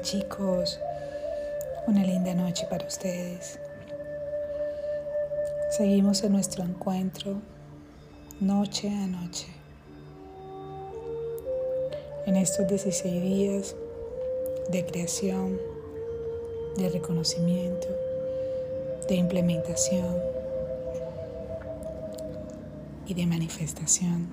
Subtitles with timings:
[0.00, 0.78] Chicos,
[1.86, 3.58] una linda noche para ustedes.
[5.70, 7.40] Seguimos en nuestro encuentro
[8.40, 9.48] noche a noche.
[12.26, 13.76] En estos 16 días
[14.70, 15.58] de creación,
[16.76, 17.88] de reconocimiento,
[19.08, 20.16] de implementación
[23.06, 24.28] y de manifestación.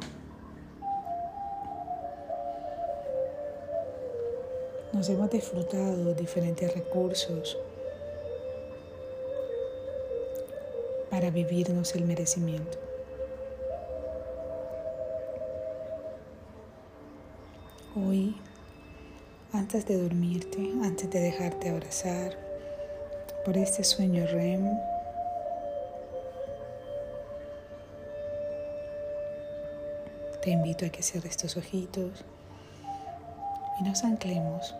[4.95, 7.57] Nos hemos disfrutado diferentes recursos
[11.09, 12.77] para vivirnos el merecimiento.
[17.93, 18.37] Hoy,
[19.51, 22.31] antes de dormirte, antes de dejarte abrazar
[23.43, 24.79] por este sueño REM,
[30.41, 32.23] te invito a que cierres tus ojitos
[33.79, 34.75] y nos anclemos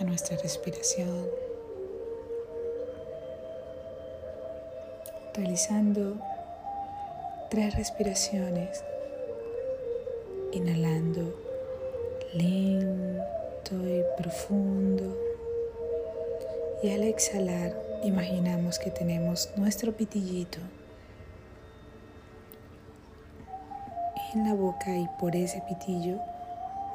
[0.00, 1.26] a nuestra respiración,
[5.34, 6.16] realizando
[7.50, 8.84] tres respiraciones,
[10.52, 11.34] inhalando
[12.34, 15.16] lento y profundo
[16.82, 20.58] y al exhalar imaginamos que tenemos nuestro pitillito
[24.34, 26.18] en la boca y por ese pitillo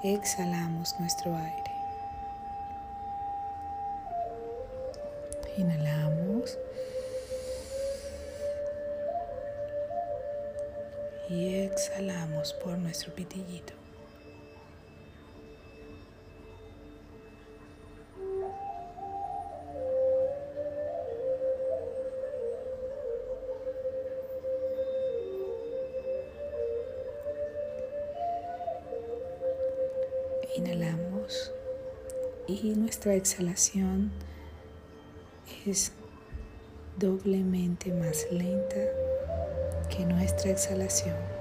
[0.03, 1.71] exhalamos nuestro aire.
[5.57, 6.57] Inhalamos.
[11.29, 13.73] Y exhalamos por nuestro pitillito.
[30.59, 31.53] Inhalamos
[32.45, 34.11] y nuestra exhalación
[35.65, 35.93] es
[36.97, 38.75] doblemente más lenta
[39.89, 41.38] que nuestra exhalación.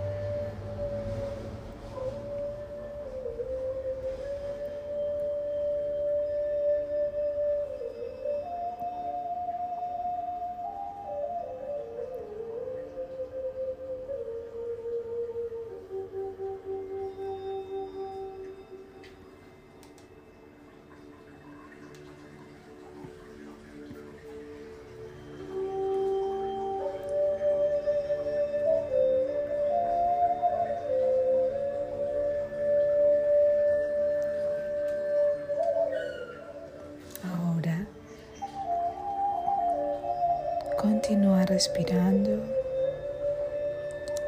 [41.59, 42.41] Respirando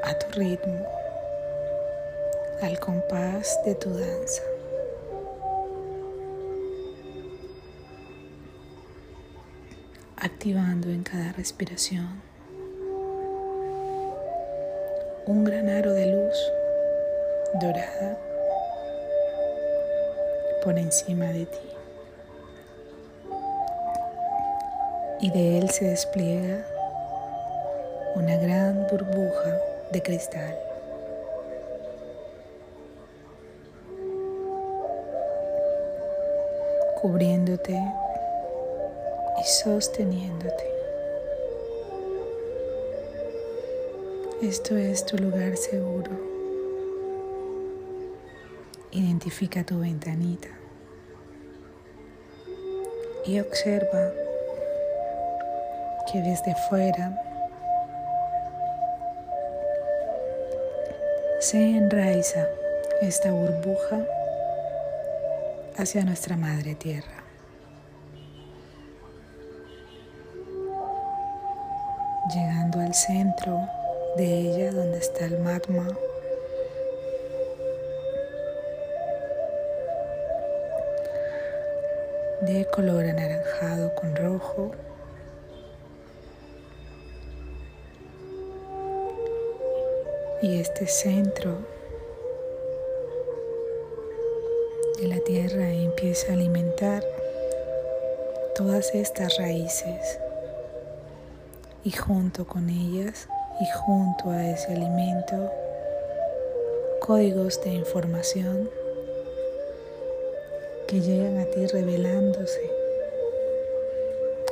[0.03, 0.85] a tu ritmo,
[2.61, 4.43] al compás de tu danza.
[10.17, 12.21] Activando en cada respiración
[15.27, 16.37] un gran aro de luz
[17.61, 18.19] dorada
[20.65, 21.59] por encima de ti.
[25.23, 26.65] y de él se despliega
[28.15, 29.59] una gran burbuja
[29.93, 30.57] de cristal.
[37.01, 40.71] cubriéndote y sosteniéndote.
[44.43, 46.11] Esto es tu lugar seguro.
[48.93, 50.49] Identifica tu ventanita
[53.25, 54.13] y observa
[56.13, 57.30] que desde fuera
[61.51, 62.47] se enraiza
[63.03, 64.07] esta burbuja
[65.77, 67.25] hacia nuestra madre tierra.
[72.33, 73.69] Llegando al centro
[74.17, 75.89] de ella donde está el magma.
[82.43, 84.71] de color anaranjado con rojo
[90.43, 91.59] Y este centro
[94.99, 97.05] de la tierra empieza a alimentar
[98.55, 100.19] todas estas raíces
[101.85, 103.29] y junto con ellas
[103.61, 105.51] y junto a ese alimento
[107.01, 108.71] códigos de información
[110.89, 112.71] que llegan a ti revelándose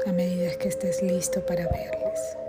[0.06, 2.47] a medida que estés listo para verles.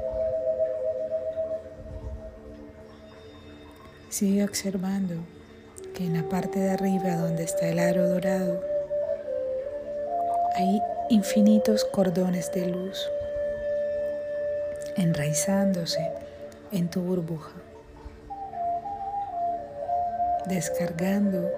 [4.19, 5.16] Sigue observando
[5.95, 8.62] que en la parte de arriba donde está el aro dorado
[10.56, 13.10] hay infinitos cordones de luz
[14.98, 16.06] enraizándose
[16.74, 17.54] en tu burbuja,
[20.48, 21.50] descargando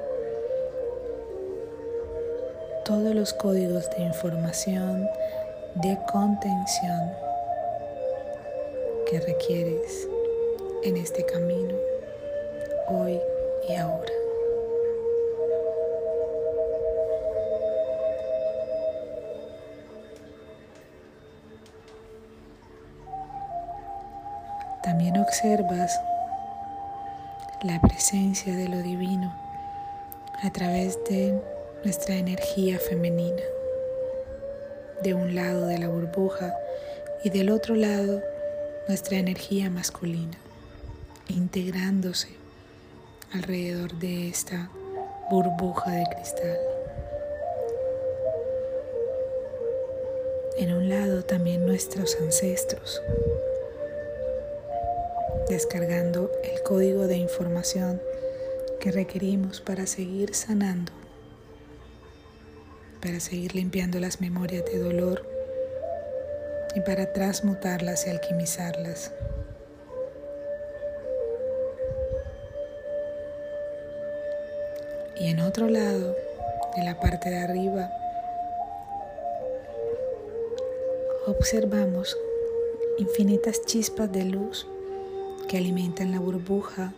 [2.86, 5.10] todos los códigos de información
[5.82, 7.12] de contención
[9.10, 10.08] que requieres
[10.84, 11.91] en este camino,
[12.92, 13.20] hoy
[13.70, 14.12] y ahora.
[24.84, 26.00] También observas
[27.64, 29.34] la presencia de lo divino
[30.44, 31.40] a través de
[31.84, 33.42] nuestra energía femenina,
[35.04, 36.54] de un lado de la burbuja
[37.24, 38.22] y del otro lado
[38.88, 40.38] nuestra energía masculina,
[41.30, 42.41] integrándose
[43.34, 44.70] alrededor de esta
[45.30, 46.58] burbuja de cristal.
[50.58, 53.02] En un lado también nuestros ancestros,
[55.48, 58.02] descargando el código de información
[58.80, 60.92] que requerimos para seguir sanando,
[63.02, 65.26] para seguir limpiando las memorias de dolor
[66.76, 69.12] y para transmutarlas y alquimizarlas.
[75.22, 76.16] Y en otro lado,
[76.76, 77.92] de la parte de arriba,
[81.28, 82.18] observamos
[82.98, 84.66] infinitas chispas de luz
[85.48, 86.94] que alimentan la burbuja,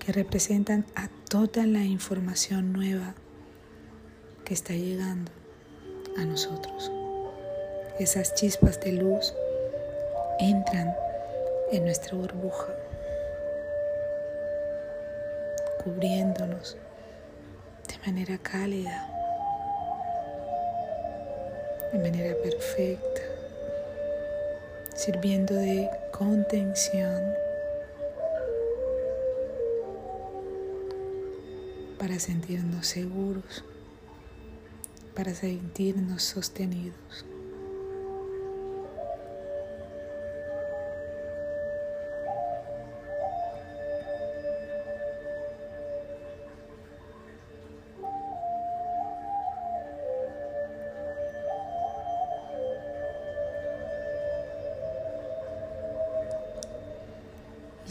[0.00, 3.14] que representan a toda la información nueva
[4.44, 5.30] que está llegando
[6.18, 6.90] a nosotros.
[8.00, 9.32] Esas chispas de luz
[10.40, 10.92] entran
[11.70, 12.74] en nuestra burbuja,
[15.84, 16.76] cubriéndonos
[18.06, 19.06] manera cálida,
[21.92, 23.22] de manera perfecta,
[24.94, 27.20] sirviendo de contención
[31.98, 33.64] para sentirnos seguros,
[35.14, 37.26] para sentirnos sostenidos.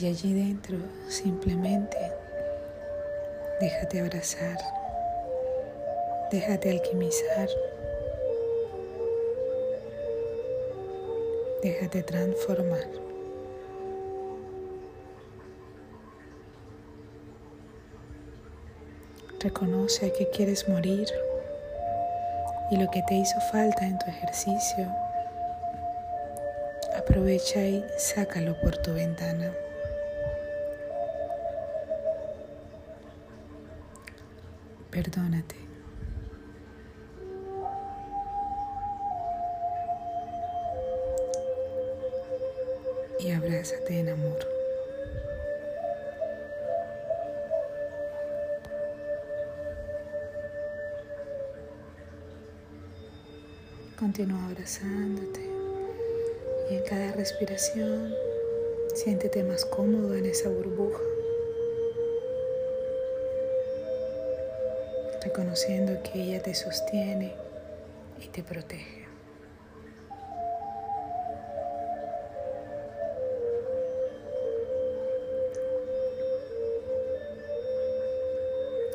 [0.02, 0.78] Y allí dentro
[1.10, 1.98] simplemente
[3.60, 4.58] Déjate abrazar.
[6.32, 7.50] Déjate alquimizar.
[11.62, 12.88] Déjate transformar.
[19.42, 21.10] Reconoce que quieres morir
[22.72, 24.88] y lo que te hizo falta en tu ejercicio,
[26.96, 29.52] aprovecha y sácalo por tu ventana.
[35.02, 35.56] Perdónate.
[43.22, 44.40] Y abrázate en amor.
[53.98, 55.40] Continúa abrazándote
[56.70, 58.14] y en cada respiración
[58.96, 61.09] siéntete más cómodo en esa burbuja.
[65.30, 67.36] Reconociendo que ella te sostiene
[68.20, 69.06] y te protege.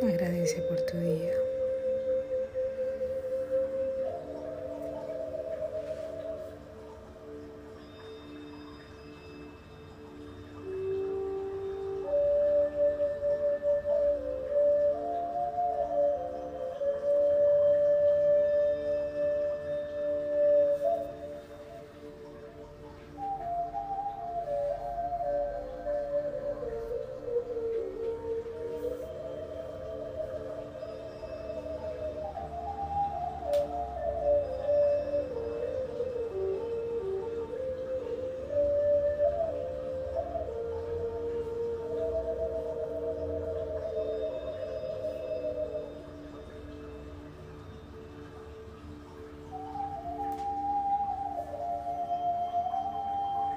[0.03, 1.54] Agradece por tu día.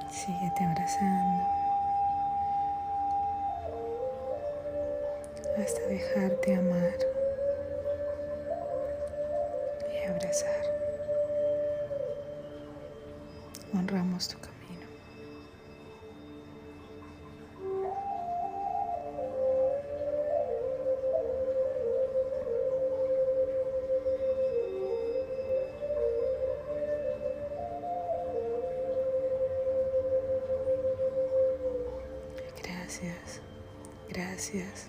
[0.10, 1.44] Síguete abrazando.
[5.58, 7.17] Hasta dejarte amar
[34.38, 34.86] gracias,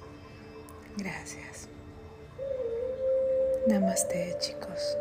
[0.99, 1.69] gracias.
[3.67, 4.99] Namaste chicos.